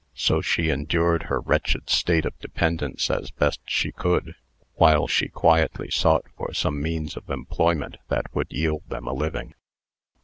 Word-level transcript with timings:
So 0.15 0.41
she 0.41 0.71
endured 0.71 1.21
her 1.29 1.39
wretched 1.41 1.87
state 1.91 2.25
of 2.25 2.35
dependence 2.39 3.11
as 3.11 3.29
best 3.29 3.59
she 3.67 3.91
could, 3.91 4.33
while 4.73 5.05
she 5.05 5.27
quietly 5.27 5.91
sought 5.91 6.25
for 6.35 6.55
some 6.55 6.81
means 6.81 7.15
of 7.15 7.29
employment 7.29 7.97
that 8.07 8.33
would 8.33 8.47
yield 8.51 8.89
them 8.89 9.05
a 9.05 9.13
living. 9.13 9.53